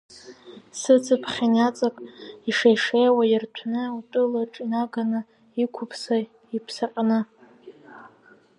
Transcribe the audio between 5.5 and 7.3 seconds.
иқәыԥса иԥсаҟьаны.